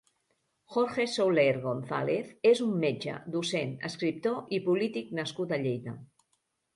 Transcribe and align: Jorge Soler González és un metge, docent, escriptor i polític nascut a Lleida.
Jorge 0.75 1.03
Soler 1.15 1.53
González 1.65 2.31
és 2.51 2.61
un 2.67 2.71
metge, 2.83 3.17
docent, 3.35 3.75
escriptor 3.91 4.51
i 4.59 4.61
polític 4.71 5.13
nascut 5.21 5.55
a 5.55 5.61
Lleida. 5.67 5.95